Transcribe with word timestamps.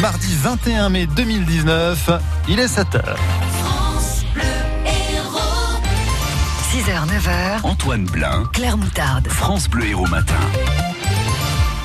mardi 0.00 0.34
21 0.42 0.88
mai 0.88 1.06
2019. 1.06 2.10
Il 2.48 2.58
est 2.58 2.66
7h. 2.66 3.00
6h, 6.72 7.06
9h. 7.06 7.60
Antoine 7.62 8.04
Blin, 8.04 8.44
Claire 8.52 8.76
Moutarde. 8.76 9.28
France 9.28 9.68
Bleu 9.68 9.86
Héros 9.86 10.06
Matin. 10.06 10.34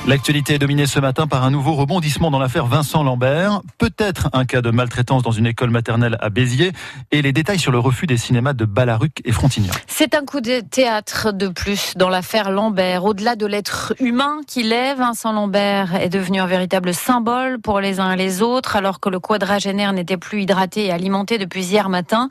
L'actualité 0.08 0.56
est 0.56 0.60
dominée 0.60 0.88
ce 0.88 1.00
matin 1.00 1.28
par 1.28 1.44
un 1.44 1.52
nouveau 1.52 1.74
rebondissement 1.74 2.32
dans 2.32 2.40
l'affaire 2.40 2.66
Vincent 2.66 3.04
Lambert. 3.04 3.62
Peut-être 3.78 4.30
un 4.34 4.46
cas 4.46 4.62
de 4.62 4.72
maltraitance 4.72 5.22
dans 5.22 5.32
une 5.32 5.46
école 5.46 5.70
maternelle 5.70 6.18
à 6.20 6.30
Béziers 6.30 6.72
et 7.12 7.22
les 7.22 7.32
détails 7.32 7.60
sur 7.60 7.72
le 7.72 7.78
refus 7.78 8.08
des 8.08 8.18
cinémas 8.18 8.54
de 8.54 8.66
Balaruc 8.66 9.22
et 9.24 9.32
Frontignan. 9.32 9.72
C'est 9.86 10.16
un 10.16 10.26
coup 10.26 10.42
de 10.42 10.62
théâtre 10.62 11.32
de 11.32 11.48
plus 11.50 11.94
dans 11.96 12.10
l'affaire 12.10 12.50
Lambert. 12.50 13.06
Au-delà 13.06 13.36
de 13.36 13.46
l'être 13.46 13.94
humain 14.00 14.38
qu'il 14.48 14.74
est, 14.74 14.96
Vincent 14.96 15.32
Lambert 15.32 15.94
est 15.94 16.10
devenu 16.10 16.40
un 16.40 16.48
véritable 16.48 16.94
symbole 16.94 17.60
pour 17.60 17.80
les 17.80 18.00
uns 18.00 18.12
et 18.14 18.18
les 18.18 18.42
autres, 18.42 18.78
alors 18.78 19.00
que 19.00 19.10
le 19.10 19.20
quadragénaire 19.20 19.94
n'était 19.94 20.18
plus 20.18 20.42
hydraté 20.42 20.86
et 20.86 20.92
alimenté 20.92 21.38
depuis 21.38 21.66
hier 21.66 21.90
matin. 21.90 22.30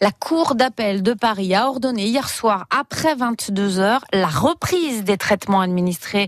La 0.00 0.10
Cour 0.10 0.56
d'appel 0.56 1.02
de 1.02 1.12
Paris 1.12 1.54
a 1.54 1.68
ordonné 1.68 2.06
hier 2.06 2.28
soir, 2.28 2.66
après 2.76 3.14
22 3.14 3.78
heures, 3.78 4.04
la 4.12 4.26
reprise 4.26 5.04
des 5.04 5.16
traitements 5.16 5.60
administrés 5.60 6.26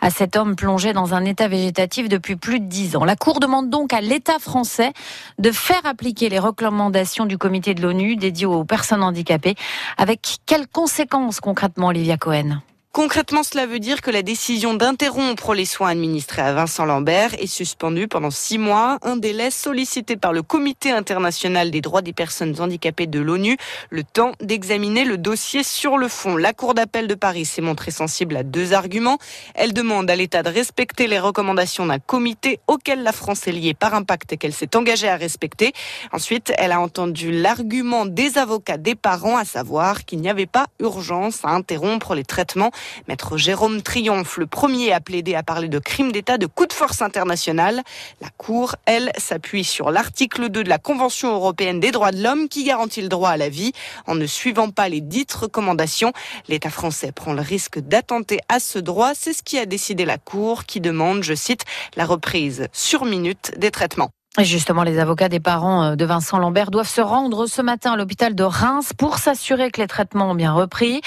à 0.00 0.10
cet 0.10 0.36
homme 0.36 0.43
plongé 0.52 0.92
dans 0.92 1.14
un 1.14 1.24
état 1.24 1.48
végétatif 1.48 2.08
depuis 2.08 2.36
plus 2.36 2.60
de 2.60 2.66
10 2.66 2.96
ans. 2.96 3.04
La 3.04 3.16
Cour 3.16 3.40
demande 3.40 3.70
donc 3.70 3.92
à 3.92 4.00
l'État 4.00 4.38
français 4.38 4.92
de 5.38 5.50
faire 5.50 5.84
appliquer 5.84 6.28
les 6.28 6.38
recommandations 6.38 7.26
du 7.26 7.38
comité 7.38 7.74
de 7.74 7.82
l'ONU 7.82 8.16
dédié 8.16 8.46
aux 8.46 8.64
personnes 8.64 9.02
handicapées. 9.02 9.54
Avec 9.96 10.38
quelles 10.46 10.68
conséquences 10.68 11.40
concrètement, 11.40 11.88
Olivia 11.88 12.18
Cohen? 12.18 12.60
Concrètement, 12.94 13.42
cela 13.42 13.66
veut 13.66 13.80
dire 13.80 14.02
que 14.02 14.12
la 14.12 14.22
décision 14.22 14.72
d'interrompre 14.72 15.52
les 15.52 15.64
soins 15.64 15.88
administrés 15.88 16.42
à 16.42 16.52
Vincent 16.52 16.84
Lambert 16.84 17.34
est 17.40 17.48
suspendue 17.48 18.06
pendant 18.06 18.30
six 18.30 18.56
mois, 18.56 18.98
un 19.02 19.16
délai 19.16 19.50
sollicité 19.50 20.14
par 20.16 20.32
le 20.32 20.42
Comité 20.42 20.92
international 20.92 21.72
des 21.72 21.80
droits 21.80 22.02
des 22.02 22.12
personnes 22.12 22.54
handicapées 22.60 23.08
de 23.08 23.18
l'ONU, 23.18 23.56
le 23.90 24.04
temps 24.04 24.30
d'examiner 24.40 25.04
le 25.04 25.18
dossier 25.18 25.64
sur 25.64 25.98
le 25.98 26.06
fond. 26.06 26.36
La 26.36 26.52
Cour 26.52 26.74
d'appel 26.74 27.08
de 27.08 27.16
Paris 27.16 27.46
s'est 27.46 27.62
montrée 27.62 27.90
sensible 27.90 28.36
à 28.36 28.44
deux 28.44 28.74
arguments. 28.74 29.18
Elle 29.56 29.72
demande 29.72 30.08
à 30.08 30.14
l'État 30.14 30.44
de 30.44 30.50
respecter 30.50 31.08
les 31.08 31.18
recommandations 31.18 31.86
d'un 31.86 31.98
comité 31.98 32.60
auquel 32.68 33.02
la 33.02 33.10
France 33.10 33.48
est 33.48 33.52
liée 33.52 33.74
par 33.74 33.94
un 33.94 34.04
pacte 34.04 34.38
qu'elle 34.38 34.54
s'est 34.54 34.76
engagée 34.76 35.08
à 35.08 35.16
respecter. 35.16 35.72
Ensuite, 36.12 36.52
elle 36.58 36.70
a 36.70 36.78
entendu 36.78 37.32
l'argument 37.32 38.06
des 38.06 38.38
avocats 38.38 38.78
des 38.78 38.94
parents, 38.94 39.36
à 39.36 39.44
savoir 39.44 40.04
qu'il 40.04 40.20
n'y 40.20 40.30
avait 40.30 40.46
pas 40.46 40.66
urgence 40.78 41.40
à 41.44 41.48
interrompre 41.48 42.14
les 42.14 42.24
traitements 42.24 42.70
Maître 43.08 43.36
Jérôme 43.36 43.82
Triomphe, 43.82 44.38
le 44.38 44.46
premier 44.46 44.92
à 44.92 45.00
plaider, 45.00 45.34
à 45.34 45.42
parler 45.42 45.68
de 45.68 45.78
crime 45.78 46.12
d'État 46.12 46.38
de 46.38 46.46
coup 46.46 46.66
de 46.66 46.72
force 46.72 47.02
international. 47.02 47.82
La 48.20 48.28
Cour, 48.36 48.76
elle, 48.86 49.10
s'appuie 49.18 49.64
sur 49.64 49.90
l'article 49.90 50.48
2 50.48 50.64
de 50.64 50.68
la 50.68 50.78
Convention 50.78 51.32
européenne 51.32 51.80
des 51.80 51.90
droits 51.90 52.12
de 52.12 52.22
l'homme 52.22 52.48
qui 52.48 52.64
garantit 52.64 53.02
le 53.02 53.08
droit 53.08 53.30
à 53.30 53.36
la 53.36 53.48
vie. 53.48 53.72
En 54.06 54.14
ne 54.14 54.26
suivant 54.26 54.70
pas 54.70 54.88
les 54.88 55.00
dites 55.00 55.32
recommandations, 55.32 56.12
l'État 56.48 56.70
français 56.70 57.12
prend 57.12 57.32
le 57.32 57.42
risque 57.42 57.78
d'attenter 57.78 58.40
à 58.48 58.60
ce 58.60 58.78
droit. 58.78 59.12
C'est 59.14 59.32
ce 59.32 59.42
qui 59.42 59.58
a 59.58 59.66
décidé 59.66 60.04
la 60.04 60.18
Cour 60.18 60.64
qui 60.64 60.80
demande, 60.80 61.22
je 61.22 61.34
cite, 61.34 61.64
la 61.96 62.06
reprise 62.06 62.68
sur 62.72 63.04
minute 63.04 63.52
des 63.56 63.70
traitements. 63.70 64.10
Justement, 64.42 64.82
les 64.82 64.98
avocats 64.98 65.28
des 65.28 65.38
parents 65.38 65.84
euh, 65.84 65.94
de 65.94 66.04
Vincent 66.04 66.38
Lambert 66.38 66.72
doivent 66.72 66.88
se 66.88 67.00
rendre 67.00 67.46
ce 67.46 67.62
matin 67.62 67.92
à 67.92 67.96
l'hôpital 67.96 68.34
de 68.34 68.42
Reims 68.42 68.92
pour 68.98 69.18
s'assurer 69.18 69.70
que 69.70 69.80
les 69.80 69.86
traitements 69.86 70.32
ont 70.32 70.34
bien 70.34 70.52
repris. 70.52 71.02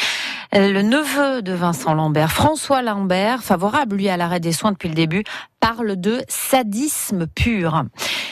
Le 0.54 0.82
neveu 0.82 1.42
de 1.42 1.54
Vincent 1.54 1.94
Lambert, 1.94 2.32
François 2.32 2.82
Lambert, 2.82 3.44
favorable 3.44 3.98
lui 3.98 4.10
à 4.10 4.18
l'arrêt 4.18 4.40
des 4.40 4.52
soins 4.54 4.72
depuis 4.72 4.90
le 4.90 4.96
début, 4.96 5.24
parle 5.60 5.96
de 5.96 6.22
sadisme 6.28 7.28
pur. 7.28 7.84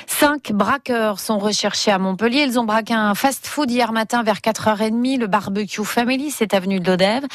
Cinq 0.07 0.53
braqueurs 0.53 1.19
sont 1.19 1.39
recherchés 1.39 1.91
à 1.91 1.99
Montpellier. 1.99 2.45
Ils 2.47 2.57
ont 2.57 2.63
braqué 2.63 2.93
un 2.93 3.13
fast-food 3.15 3.69
hier 3.69 3.91
matin 3.91 4.23
vers 4.23 4.37
4h30. 4.37 5.19
Le 5.19 5.27
barbecue 5.27 5.83
Family, 5.83 6.31
c'est 6.31 6.53
avenue 6.53 6.79
de 6.79 6.89
l'Odève. 6.89 7.25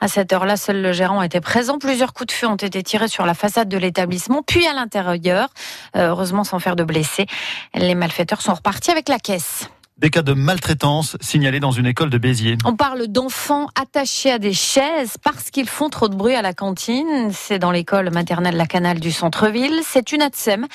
À 0.00 0.08
cette 0.08 0.32
heure-là, 0.32 0.56
seul 0.56 0.80
le 0.80 0.92
gérant 0.92 1.20
était 1.20 1.42
présent. 1.42 1.78
Plusieurs 1.78 2.14
coups 2.14 2.28
de 2.28 2.32
feu 2.32 2.46
ont 2.46 2.56
été 2.56 2.82
tirés 2.82 3.08
sur 3.08 3.26
la 3.26 3.34
façade 3.34 3.68
de 3.68 3.76
l'établissement, 3.76 4.42
puis 4.42 4.66
à 4.66 4.72
l'intérieur. 4.72 5.50
Euh, 5.96 6.08
heureusement 6.08 6.44
sans 6.44 6.58
faire 6.58 6.76
de 6.76 6.84
blessés. 6.84 7.26
Les 7.74 7.94
malfaiteurs 7.94 8.40
sont 8.40 8.54
repartis 8.54 8.90
avec 8.90 9.10
la 9.10 9.18
caisse 9.18 9.68
des 10.00 10.08
cas 10.08 10.22
de 10.22 10.32
maltraitance 10.32 11.18
signalés 11.20 11.60
dans 11.60 11.72
une 11.72 11.84
école 11.84 12.08
de 12.08 12.16
Béziers. 12.16 12.56
On 12.64 12.74
parle 12.74 13.06
d'enfants 13.08 13.68
attachés 13.78 14.30
à 14.30 14.38
des 14.38 14.54
chaises 14.54 15.16
parce 15.22 15.50
qu'ils 15.50 15.68
font 15.68 15.90
trop 15.90 16.08
de 16.08 16.14
bruit 16.14 16.34
à 16.34 16.40
la 16.40 16.54
cantine. 16.54 17.30
C'est 17.32 17.58
dans 17.58 17.70
l'école 17.70 18.10
maternelle 18.10 18.56
La 18.56 18.64
Canale 18.64 18.98
du 18.98 19.12
centre-ville. 19.12 19.80
C'est 19.84 20.12
une 20.12 20.22
ATSEM 20.22 20.66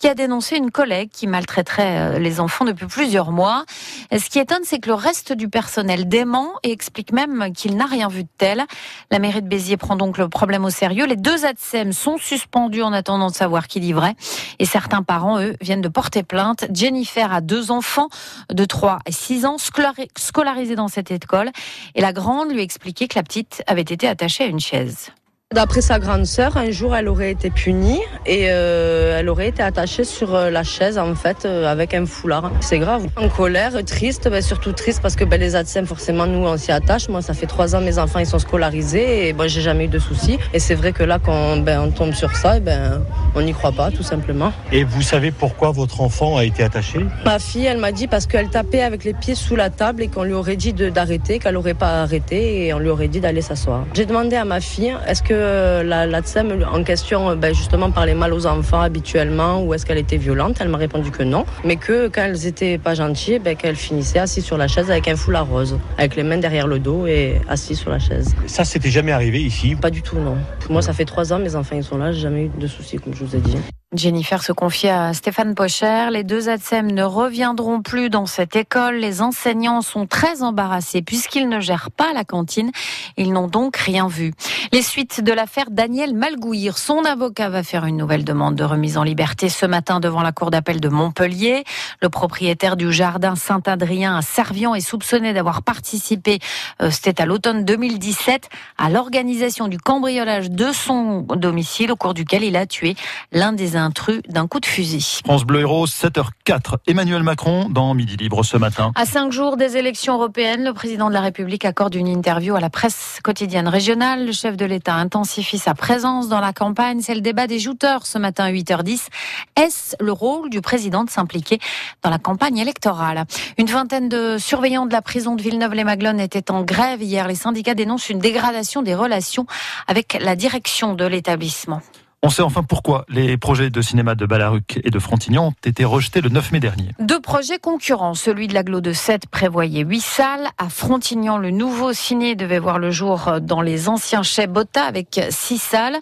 qui 0.00 0.08
a 0.08 0.14
dénoncé 0.14 0.56
une 0.56 0.72
collègue 0.72 1.10
qui 1.12 1.28
maltraiterait 1.28 2.16
euh, 2.16 2.18
les 2.18 2.40
enfants 2.40 2.64
depuis 2.64 2.86
plusieurs 2.86 3.30
mois. 3.30 3.64
Ce 4.10 4.28
qui 4.28 4.40
étonne, 4.40 4.62
c'est 4.64 4.80
que 4.80 4.88
le 4.88 4.94
reste 4.94 5.32
du 5.32 5.48
personnel 5.48 6.08
dément 6.08 6.50
et 6.64 6.72
explique 6.72 7.12
même 7.12 7.52
qu'il 7.52 7.76
n'a 7.76 7.86
rien 7.86 8.08
vu 8.08 8.24
de 8.24 8.28
tel. 8.36 8.64
La 9.12 9.20
mairie 9.20 9.42
de 9.42 9.48
Béziers 9.48 9.76
prend 9.76 9.94
donc 9.94 10.18
le 10.18 10.28
problème 10.28 10.64
au 10.64 10.70
sérieux. 10.70 11.06
Les 11.06 11.16
deux 11.16 11.44
ATSEM 11.44 11.92
sont 11.92 12.18
suspendus 12.18 12.82
en 12.82 12.92
attendant 12.92 13.28
de 13.28 13.34
savoir 13.34 13.68
qui 13.68 13.78
livrait. 13.78 14.16
Et 14.58 14.64
certains 14.64 15.04
parents, 15.04 15.40
eux, 15.40 15.54
viennent 15.60 15.82
de 15.82 15.88
porter 15.88 16.24
plainte. 16.24 16.64
Jennifer 16.74 17.32
a 17.32 17.40
deux 17.40 17.70
enfants 17.70 18.08
de 18.52 18.64
3 18.72 19.00
et 19.04 19.12
6 19.12 19.44
ans 19.44 19.56
scolarisés 19.58 20.76
dans 20.76 20.88
cette 20.88 21.10
école. 21.10 21.50
Et 21.94 22.00
la 22.00 22.14
grande 22.14 22.50
lui 22.50 22.62
expliquait 22.62 23.06
que 23.06 23.18
la 23.18 23.22
petite 23.22 23.62
avait 23.66 23.82
été 23.82 24.08
attachée 24.08 24.44
à 24.44 24.46
une 24.46 24.60
chaise. 24.60 25.10
D'après 25.54 25.82
sa 25.82 25.98
grande 25.98 26.24
sœur, 26.24 26.56
un 26.56 26.70
jour, 26.70 26.96
elle 26.96 27.08
aurait 27.08 27.30
été 27.30 27.50
punie 27.50 28.00
et 28.24 28.46
euh, 28.48 29.18
elle 29.18 29.28
aurait 29.28 29.48
été 29.48 29.62
attachée 29.62 30.04
sur 30.04 30.34
euh, 30.34 30.48
la 30.48 30.62
chaise, 30.62 30.96
en 30.96 31.14
fait, 31.14 31.44
euh, 31.44 31.70
avec 31.70 31.92
un 31.92 32.06
foulard. 32.06 32.50
C'est 32.60 32.78
grave. 32.78 33.06
En 33.16 33.28
colère, 33.28 33.72
triste, 33.84 34.30
ben, 34.30 34.40
surtout 34.40 34.72
triste 34.72 35.02
parce 35.02 35.14
que 35.14 35.24
ben, 35.24 35.38
les 35.38 35.54
ATSEM, 35.54 35.84
forcément, 35.84 36.26
nous, 36.26 36.46
on 36.46 36.56
s'y 36.56 36.72
attache. 36.72 37.10
Moi, 37.10 37.20
ça 37.20 37.34
fait 37.34 37.44
trois 37.44 37.76
ans, 37.76 37.82
mes 37.82 37.98
enfants, 37.98 38.18
ils 38.20 38.26
sont 38.26 38.38
scolarisés 38.38 39.28
et 39.28 39.34
bon, 39.34 39.46
j'ai 39.46 39.60
jamais 39.60 39.84
eu 39.84 39.88
de 39.88 39.98
soucis. 39.98 40.38
Et 40.54 40.58
c'est 40.58 40.74
vrai 40.74 40.92
que 40.92 41.02
là, 41.02 41.18
quand 41.22 41.58
ben, 41.58 41.80
on 41.80 41.90
tombe 41.90 42.14
sur 42.14 42.34
ça, 42.34 42.58
ben, 42.58 43.04
on 43.34 43.42
n'y 43.42 43.52
croit 43.52 43.72
pas, 43.72 43.90
tout 43.90 44.02
simplement. 44.02 44.54
Et 44.72 44.84
vous 44.84 45.02
savez 45.02 45.32
pourquoi 45.32 45.70
votre 45.70 46.00
enfant 46.00 46.38
a 46.38 46.44
été 46.44 46.62
attaché? 46.62 47.00
Ma 47.26 47.38
fille, 47.38 47.66
elle 47.66 47.78
m'a 47.78 47.92
dit 47.92 48.06
parce 48.06 48.26
qu'elle 48.26 48.48
tapait 48.48 48.82
avec 48.82 49.04
les 49.04 49.12
pieds 49.12 49.34
sous 49.34 49.56
la 49.56 49.68
table 49.68 50.02
et 50.02 50.08
qu'on 50.08 50.24
lui 50.24 50.32
aurait 50.32 50.56
dit 50.56 50.72
d'arrêter, 50.72 51.40
qu'elle 51.40 51.54
n'aurait 51.54 51.74
pas 51.74 52.00
arrêté 52.00 52.66
et 52.66 52.72
on 52.72 52.78
lui 52.78 52.88
aurait 52.88 53.08
dit 53.08 53.20
d'aller 53.20 53.42
s'asseoir. 53.42 53.84
J'ai 53.92 54.06
demandé 54.06 54.36
à 54.36 54.46
ma 54.46 54.60
fille, 54.60 54.96
est-ce 55.06 55.22
que 55.22 55.41
la, 55.42 56.06
la 56.06 56.22
TSEM 56.22 56.64
en 56.72 56.82
question 56.84 57.36
ben, 57.36 57.54
justement 57.54 57.90
parlait 57.90 58.14
mal 58.14 58.32
aux 58.32 58.46
enfants 58.46 58.80
habituellement 58.80 59.62
ou 59.62 59.74
est-ce 59.74 59.86
qu'elle 59.86 59.98
était 59.98 60.16
violente? 60.16 60.56
Elle 60.60 60.68
m'a 60.68 60.78
répondu 60.78 61.10
que 61.10 61.22
non, 61.22 61.44
mais 61.64 61.76
que 61.76 62.08
quand 62.08 62.22
elles 62.22 62.46
étaient 62.46 62.78
pas 62.78 62.94
gentilles, 62.94 63.38
ben, 63.38 63.56
qu'elles 63.56 63.76
finissaient 63.76 64.18
assises 64.18 64.44
sur 64.44 64.56
la 64.56 64.68
chaise 64.68 64.90
avec 64.90 65.08
un 65.08 65.16
foulard 65.16 65.48
rose, 65.48 65.78
avec 65.98 66.16
les 66.16 66.22
mains 66.22 66.38
derrière 66.38 66.66
le 66.66 66.78
dos 66.78 67.06
et 67.06 67.40
assis 67.48 67.74
sur 67.74 67.90
la 67.90 67.98
chaise. 67.98 68.34
Ça, 68.46 68.64
c'était 68.64 68.90
jamais 68.90 69.12
arrivé 69.12 69.40
ici? 69.40 69.74
Pas 69.74 69.90
du 69.90 70.02
tout, 70.02 70.18
non. 70.18 70.36
Moi, 70.70 70.82
ça 70.82 70.92
fait 70.92 71.04
trois 71.04 71.32
ans, 71.32 71.38
mes 71.38 71.54
enfants 71.54 71.76
ils 71.76 71.84
sont 71.84 71.98
là, 71.98 72.12
j'ai 72.12 72.20
jamais 72.20 72.44
eu 72.44 72.50
de 72.58 72.66
soucis, 72.66 72.96
comme 72.98 73.14
je 73.14 73.24
vous 73.24 73.36
ai 73.36 73.40
dit. 73.40 73.56
Jennifer 73.94 74.42
se 74.42 74.52
confie 74.52 74.88
à 74.88 75.12
Stéphane 75.12 75.54
Pocher. 75.54 76.08
Les 76.10 76.24
deux 76.24 76.48
ATSEM 76.48 76.90
ne 76.90 77.02
reviendront 77.02 77.82
plus 77.82 78.08
dans 78.08 78.24
cette 78.24 78.56
école. 78.56 78.96
Les 78.96 79.20
enseignants 79.20 79.82
sont 79.82 80.06
très 80.06 80.42
embarrassés 80.42 81.02
puisqu'ils 81.02 81.46
ne 81.46 81.60
gèrent 81.60 81.90
pas 81.90 82.14
la 82.14 82.24
cantine. 82.24 82.70
Ils 83.18 83.34
n'ont 83.34 83.48
donc 83.48 83.76
rien 83.76 84.08
vu. 84.08 84.32
Les 84.72 84.80
suites 84.80 85.22
de 85.22 85.30
l'affaire 85.32 85.66
Daniel 85.70 86.14
Malgouir. 86.14 86.78
Son 86.78 87.04
avocat 87.04 87.50
va 87.50 87.62
faire 87.62 87.84
une 87.84 87.98
nouvelle 87.98 88.24
demande 88.24 88.54
de 88.54 88.64
remise 88.64 88.96
en 88.96 89.02
liberté 89.02 89.50
ce 89.50 89.66
matin 89.66 90.00
devant 90.00 90.22
la 90.22 90.32
cour 90.32 90.50
d'appel 90.50 90.80
de 90.80 90.88
Montpellier. 90.88 91.64
Le 92.00 92.08
propriétaire 92.08 92.78
du 92.78 92.90
jardin 92.92 93.36
Saint-Adrien 93.36 94.16
à 94.16 94.22
Servian 94.22 94.74
est 94.74 94.80
soupçonné 94.80 95.34
d'avoir 95.34 95.62
participé, 95.62 96.38
euh, 96.80 96.90
c'était 96.90 97.20
à 97.20 97.26
l'automne 97.26 97.66
2017, 97.66 98.48
à 98.78 98.88
l'organisation 98.88 99.68
du 99.68 99.76
cambriolage 99.76 100.50
de 100.50 100.72
son 100.72 101.22
domicile 101.22 101.92
au 101.92 101.96
cours 101.96 102.14
duquel 102.14 102.42
il 102.42 102.56
a 102.56 102.64
tué 102.64 102.96
l'un 103.32 103.52
des 103.52 103.76
intrus 103.82 104.22
d'un 104.28 104.46
coup 104.46 104.60
de 104.60 104.66
fusil. 104.66 105.20
France 105.24 105.44
Bleu 105.44 105.60
Héros, 105.60 105.86
7h04. 105.86 106.76
Emmanuel 106.86 107.22
Macron 107.22 107.68
dans 107.68 107.92
Midi 107.94 108.16
Libre 108.16 108.42
ce 108.44 108.56
matin. 108.56 108.92
À 108.94 109.04
cinq 109.04 109.32
jours 109.32 109.56
des 109.56 109.76
élections 109.76 110.14
européennes, 110.14 110.64
le 110.64 110.72
président 110.72 111.08
de 111.08 111.14
la 111.14 111.20
République 111.20 111.64
accorde 111.64 111.94
une 111.94 112.08
interview 112.08 112.54
à 112.54 112.60
la 112.60 112.70
presse 112.70 113.18
quotidienne 113.22 113.68
régionale. 113.68 114.24
Le 114.24 114.32
chef 114.32 114.56
de 114.56 114.64
l'État 114.64 114.94
intensifie 114.94 115.58
sa 115.58 115.74
présence 115.74 116.28
dans 116.28 116.40
la 116.40 116.52
campagne. 116.52 117.00
C'est 117.00 117.14
le 117.14 117.20
débat 117.20 117.46
des 117.46 117.58
jouteurs 117.58 118.06
ce 118.06 118.18
matin 118.18 118.44
à 118.44 118.52
8h10. 118.52 119.08
Est-ce 119.56 119.96
le 120.00 120.12
rôle 120.12 120.50
du 120.50 120.60
président 120.60 121.04
de 121.04 121.10
s'impliquer 121.10 121.58
dans 122.02 122.10
la 122.10 122.18
campagne 122.18 122.58
électorale? 122.58 123.24
Une 123.58 123.66
vingtaine 123.66 124.08
de 124.08 124.36
surveillants 124.38 124.86
de 124.86 124.92
la 124.92 125.02
prison 125.02 125.34
de 125.34 125.42
Villeneuve-les-Maglones 125.42 126.20
étaient 126.20 126.50
en 126.50 126.62
grève 126.62 127.02
hier. 127.02 127.28
Les 127.28 127.34
syndicats 127.34 127.74
dénoncent 127.74 128.10
une 128.10 128.18
dégradation 128.18 128.82
des 128.82 128.94
relations 128.94 129.46
avec 129.86 130.18
la 130.20 130.36
direction 130.36 130.94
de 130.94 131.04
l'établissement. 131.04 131.80
On 132.24 132.30
sait 132.30 132.42
enfin 132.42 132.62
pourquoi 132.62 133.04
les 133.08 133.36
projets 133.36 133.68
de 133.68 133.82
cinéma 133.82 134.14
de 134.14 134.26
Balaruc 134.26 134.80
et 134.84 134.90
de 134.90 134.98
Frontignan 135.00 135.48
ont 135.48 135.54
été 135.64 135.84
rejetés 135.84 136.20
le 136.20 136.28
9 136.28 136.52
mai 136.52 136.60
dernier. 136.60 136.90
Deux 137.00 137.20
projets 137.20 137.58
concurrents. 137.58 138.14
Celui 138.14 138.46
de 138.46 138.54
l'aglo 138.54 138.80
de 138.80 138.92
7 138.92 139.26
prévoyait 139.26 139.82
8 139.82 140.00
salles. 140.00 140.48
À 140.56 140.68
Frontignan, 140.68 141.36
le 141.36 141.50
nouveau 141.50 141.92
ciné 141.92 142.36
devait 142.36 142.60
voir 142.60 142.78
le 142.78 142.92
jour 142.92 143.40
dans 143.40 143.60
les 143.60 143.88
anciens 143.88 144.22
chais 144.22 144.46
Botta 144.46 144.84
avec 144.84 145.20
6 145.30 145.58
salles. 145.58 145.98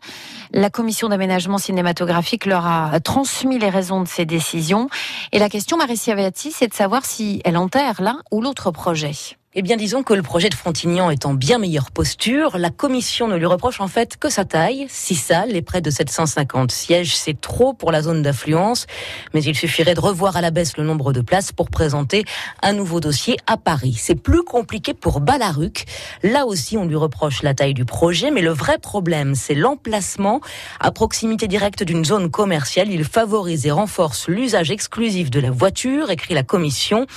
La 0.52 0.68
commission 0.68 1.08
d'aménagement 1.08 1.56
cinématographique 1.56 2.44
leur 2.44 2.66
a 2.66 3.00
transmis 3.00 3.58
les 3.58 3.70
raisons 3.70 4.02
de 4.02 4.08
ces 4.08 4.26
décisions. 4.26 4.90
Et 5.32 5.38
la 5.38 5.48
question, 5.48 5.78
Marie 5.78 5.96
Siavati, 5.96 6.52
c'est 6.52 6.68
de 6.68 6.74
savoir 6.74 7.06
si 7.06 7.40
elle 7.46 7.56
enterre 7.56 8.02
l'un 8.02 8.18
ou 8.30 8.42
l'autre 8.42 8.70
projet. 8.70 9.12
Eh 9.52 9.62
bien, 9.62 9.76
disons 9.76 10.04
que 10.04 10.14
le 10.14 10.22
projet 10.22 10.48
de 10.48 10.54
Frontignan 10.54 11.10
est 11.10 11.26
en 11.26 11.34
bien 11.34 11.58
meilleure 11.58 11.90
posture. 11.90 12.56
La 12.56 12.70
commission 12.70 13.26
ne 13.26 13.34
lui 13.34 13.46
reproche 13.46 13.80
en 13.80 13.88
fait 13.88 14.16
que 14.16 14.28
sa 14.28 14.44
taille. 14.44 14.86
Six 14.88 15.16
salles 15.16 15.56
et 15.56 15.60
près 15.60 15.80
de 15.80 15.90
750 15.90 16.70
sièges, 16.70 17.16
c'est 17.16 17.40
trop 17.40 17.72
pour 17.72 17.90
la 17.90 18.02
zone 18.02 18.22
d'affluence. 18.22 18.86
Mais 19.34 19.42
il 19.42 19.56
suffirait 19.56 19.94
de 19.94 20.00
revoir 20.00 20.36
à 20.36 20.40
la 20.40 20.52
baisse 20.52 20.76
le 20.76 20.84
nombre 20.84 21.12
de 21.12 21.20
places 21.20 21.50
pour 21.50 21.68
présenter 21.68 22.24
un 22.62 22.74
nouveau 22.74 23.00
dossier 23.00 23.38
à 23.48 23.56
Paris. 23.56 23.96
C'est 23.98 24.14
plus 24.14 24.44
compliqué 24.44 24.94
pour 24.94 25.18
Balaruc. 25.18 25.84
Là 26.22 26.46
aussi, 26.46 26.78
on 26.78 26.84
lui 26.84 26.94
reproche 26.94 27.42
la 27.42 27.52
taille 27.52 27.74
du 27.74 27.84
projet. 27.84 28.30
Mais 28.30 28.42
le 28.42 28.52
vrai 28.52 28.78
problème, 28.78 29.34
c'est 29.34 29.56
l'emplacement. 29.56 30.40
À 30.78 30.92
proximité 30.92 31.48
directe 31.48 31.82
d'une 31.82 32.04
zone 32.04 32.30
commerciale, 32.30 32.88
il 32.88 33.02
favorise 33.02 33.66
et 33.66 33.72
renforce 33.72 34.28
l'usage 34.28 34.70
exclusif 34.70 35.28
de 35.28 35.40
la 35.40 35.50
voiture, 35.50 36.12
écrit 36.12 36.34
la 36.34 36.44
commission. 36.44 37.08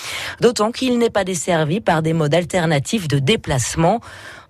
D'autant 0.42 0.72
qu'il 0.72 0.98
n'est 0.98 1.12
pas 1.12 1.26
desservi 1.26 1.80
par 1.80 2.02
des 2.02 2.23
de 2.28 3.20
déplacement. 3.20 4.00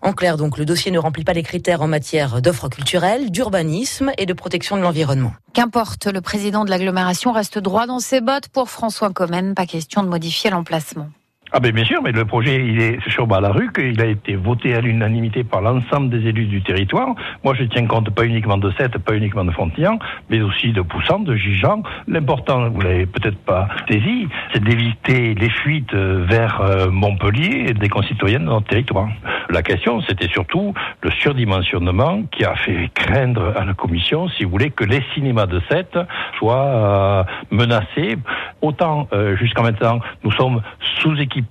En 0.02 0.14
clair, 0.14 0.38
donc, 0.38 0.58
le 0.58 0.66
dossier 0.66 0.92
ne 0.92 1.00
remplit 1.00 1.24
pas 1.24 1.34
les 1.34 1.44
critères 1.44 1.82
en 1.82 1.88
matière 1.88 2.42
d'offres 2.42 2.68
culturelles, 2.68 3.32
d'urbanisme 3.32 4.12
et 4.18 4.26
de 4.26 4.34
protection 4.34 4.76
de 4.76 4.82
l'environnement. 4.82 5.34
Qu'importe, 5.54 6.08
le 6.08 6.22
président 6.22 6.66
de 6.66 6.70
l'agglomération 6.70 7.32
reste 7.32 7.58
droit 7.58 7.86
dans 7.86 8.00
ses 8.00 8.22
bottes 8.22 8.50
pour 8.50 8.70
François 8.70 9.12
Comène. 9.12 9.56
Pas 9.56 9.66
question 9.66 10.04
de 10.04 10.10
modifier 10.10 10.50
l'emplacement. 10.50 11.08
Ah 11.56 11.60
ben 11.60 11.72
bien 11.72 11.86
sûr, 11.86 12.02
mais 12.02 12.12
le 12.12 12.26
projet 12.26 12.66
il 12.66 12.82
est 12.82 13.10
sur 13.12 13.28
Balaruc, 13.28 13.78
il 13.78 14.02
a 14.02 14.08
été 14.08 14.36
voté 14.36 14.74
à 14.74 14.82
l'unanimité 14.82 15.44
par 15.44 15.62
l'ensemble 15.62 16.10
des 16.10 16.28
élus 16.28 16.48
du 16.48 16.64
territoire. 16.64 17.10
Moi 17.44 17.54
je 17.54 17.66
tiens 17.66 17.86
compte 17.86 18.10
pas 18.10 18.26
uniquement 18.26 18.58
de 18.58 18.72
Sète, 18.72 18.98
pas 18.98 19.14
uniquement 19.14 19.46
de 19.46 19.52
Fontillan, 19.52 20.00
mais 20.32 20.42
aussi 20.42 20.72
de 20.72 20.82
Poussant, 20.82 21.20
de 21.20 21.36
Gijan. 21.36 21.84
L'important, 22.08 22.72
vous 22.72 22.82
l'avez 22.82 23.06
peut-être 23.06 23.38
pas 23.38 23.68
saisi, 23.88 24.28
c'est 24.52 24.64
d'éviter 24.64 25.36
les 25.36 25.50
fuites 25.52 25.94
euh, 25.94 26.26
vers 26.28 26.60
euh, 26.62 26.90
Montpellier 26.90 27.66
et 27.68 27.74
des 27.76 27.90
concitoyens 27.90 28.40
de 28.40 28.46
notre 28.46 28.66
territoire. 28.66 29.10
La 29.52 29.62
question 29.62 30.02
c'était 30.10 30.30
surtout 30.30 30.74
le 31.04 31.12
surdimensionnement 31.12 32.24
qui 32.32 32.46
a 32.46 32.56
fait 32.56 32.90
craindre 32.96 33.54
à 33.56 33.64
la 33.64 33.76
commission, 33.76 34.28
si 34.30 34.44
vous 34.44 34.50
voulez, 34.50 34.72
que 34.72 34.86
les 34.86 35.04
cinémas 35.14 35.46
de 35.46 35.62
Sète 35.70 36.00
soient 36.40 36.66
euh, 36.66 37.24
menacés. 37.52 38.16
Autant 38.64 39.10
jusqu'à 39.36 39.62
maintenant 39.62 40.00
nous 40.24 40.32
sommes 40.32 40.62
sous-équipés 41.02 41.43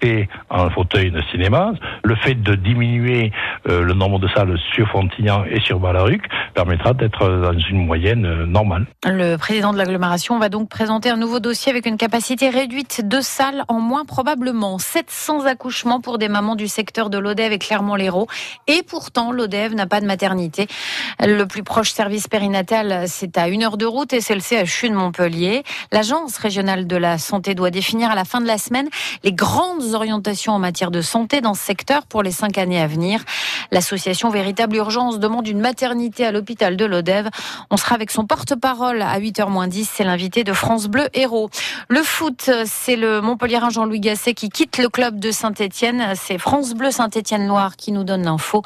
en 0.51 0.71
fauteuil 0.71 1.11
de 1.11 1.23
cinéma. 1.31 1.73
Le 2.05 2.15
fait 2.17 2.35
de 2.35 2.55
diminuer 2.55 3.33
euh, 3.69 3.83
le 3.83 3.95
nombre 3.95 4.19
de 4.19 4.29
salles 4.29 4.59
sur 4.75 4.89
Frontignan 4.89 5.45
et 5.45 5.61
sur 5.61 5.79
Balaruc 5.79 6.23
permettra 6.55 6.95
d'être 6.95 7.29
dans 7.29 7.59
une 7.59 7.87
moyenne 7.87 8.25
euh, 8.25 8.47
normale. 8.47 8.87
Le 9.05 9.37
président 9.37 9.73
de 9.73 9.79
l'agglomération 9.79 10.39
va 10.39 10.49
donc 10.49 10.69
présenter 10.69 11.11
un 11.11 11.17
nouveau 11.17 11.41
dossier 11.41 11.71
avec 11.71 11.87
une 11.87 11.97
capacité 11.97 12.49
réduite 12.49 13.07
de 13.07 13.21
salles 13.21 13.65
en 13.69 13.81
moins 13.81 14.05
probablement 14.05 14.79
700 14.79 15.47
accouchements 15.47 16.01
pour 16.01 16.19
des 16.19 16.29
mamans 16.29 16.57
du 16.57 16.69
secteur 16.69 17.11
de 17.11 17.19
l'Odève 17.19 17.53
et 17.53 17.59
Clermont-Lérault. 17.59 18.29
Et 18.67 18.83
pourtant, 18.87 19.33
l'Odève 19.33 19.75
n'a 19.75 19.87
pas 19.87 20.01
de 20.01 20.07
maternité. 20.07 20.67
Le 21.21 21.45
plus 21.45 21.63
proche 21.63 21.91
service 21.91 22.29
périnatal, 22.29 23.05
c'est 23.07 23.39
à 23.39 23.49
une 23.49 23.63
heure 23.63 23.77
de 23.77 23.87
route 23.87 24.13
et 24.13 24.21
c'est 24.21 24.35
le 24.35 24.41
CHU 24.41 24.89
de 24.89 24.95
Montpellier. 24.95 25.63
L'agence 25.91 26.37
régionale 26.39 26.87
de 26.87 26.97
la 26.97 27.19
santé 27.19 27.55
doit 27.55 27.71
définir 27.71 28.11
à 28.11 28.15
la 28.15 28.25
fin 28.25 28.41
de 28.41 28.47
la 28.47 28.59
semaine 28.59 28.89
les 29.25 29.33
grandes 29.33 29.82
orientations 29.95 30.53
en 30.53 30.59
matière 30.59 30.91
de 30.91 31.01
santé 31.01 31.41
dans 31.41 31.55
ce 31.55 31.63
secteur 31.63 32.07
pour 32.07 32.23
les 32.23 32.31
cinq 32.31 32.59
années 32.59 32.81
à 32.81 32.87
venir. 32.87 33.23
L'association 33.71 34.31
Véritable 34.31 34.77
Urgence 34.77 35.19
demande 35.19 35.47
une 35.49 35.61
maternité 35.61 36.25
à 36.25 36.33
l'hôpital 36.33 36.77
de 36.77 36.85
l'Odève. 36.85 37.29
On 37.71 37.77
sera 37.77 37.95
avec 37.95 38.11
son 38.11 38.25
porte-parole 38.25 39.03
à 39.03 39.19
8h 39.19 39.49
moins 39.49 39.69
10. 39.69 39.91
C'est 39.93 40.05
l'invité 40.05 40.45
de 40.45 40.53
France 40.53 40.87
Bleu 40.87 41.09
Héros. 41.15 41.51
Le 41.89 42.03
foot, 42.03 42.51
c'est 42.65 42.97
le 42.97 43.21
Montpellierin 43.21 43.71
Jean-Louis 43.71 44.01
Gasset 44.01 44.35
qui 44.35 44.49
quitte 44.49 44.79
le 44.79 44.89
club 44.89 45.19
de 45.19 45.31
Saint-Etienne. 45.31 46.13
C'est 46.15 46.39
France 46.39 46.75
Bleu 46.75 46.91
Saint-Etienne-Loire 46.91 47.77
qui 47.77 47.93
nous 47.93 48.05
donne 48.05 48.25
l'info. 48.25 48.63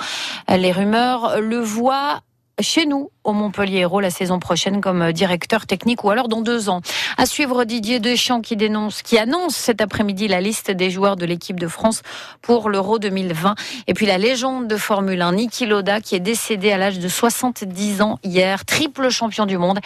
Les 0.48 0.72
rumeurs 0.72 1.40
le 1.40 1.58
voient 1.58 2.20
chez 2.62 2.86
nous 2.86 3.10
au 3.22 3.32
Montpellier 3.32 3.80
Hérault 3.80 4.00
la 4.00 4.10
saison 4.10 4.38
prochaine 4.38 4.80
comme 4.80 5.12
directeur 5.12 5.66
technique 5.66 6.04
ou 6.04 6.10
alors 6.10 6.28
dans 6.28 6.40
deux 6.40 6.68
ans. 6.70 6.80
À 7.18 7.26
suivre 7.26 7.64
Didier 7.64 8.00
Deschamps 8.00 8.40
qui 8.40 8.56
dénonce, 8.56 9.02
qui 9.02 9.18
annonce 9.18 9.54
cet 9.54 9.82
après-midi 9.82 10.26
la 10.26 10.40
liste 10.40 10.70
des 10.70 10.90
joueurs 10.90 11.16
de 11.16 11.26
l'équipe 11.26 11.60
de 11.60 11.68
France 11.68 12.02
pour 12.40 12.70
l'Euro 12.70 12.98
2020. 12.98 13.54
Et 13.88 13.94
puis 13.94 14.06
la 14.06 14.16
légende 14.16 14.68
de 14.68 14.76
Formule 14.76 15.20
1, 15.20 15.32
Niki 15.32 15.66
Loda, 15.66 16.00
qui 16.00 16.14
est 16.14 16.20
décédé 16.20 16.72
à 16.72 16.78
l'âge 16.78 16.98
de 16.98 17.08
70 17.08 18.00
ans 18.00 18.18
hier, 18.24 18.64
triple 18.64 19.10
champion 19.10 19.44
du 19.44 19.58
monde. 19.58 19.80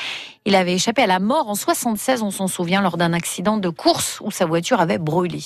Il 0.45 0.55
avait 0.55 0.75
échappé 0.75 1.03
à 1.03 1.07
la 1.07 1.19
mort 1.19 1.49
en 1.49 1.57
76, 1.57 2.23
on 2.23 2.31
s'en 2.31 2.47
souvient, 2.47 2.83
lors 2.83 2.97
d'un 2.97 3.13
accident 3.13 3.57
de 3.57 3.69
course 3.69 4.21
où 4.21 4.31
sa 4.31 4.47
voiture 4.47 4.81
avait 4.81 4.99
brûlé. 4.99 5.41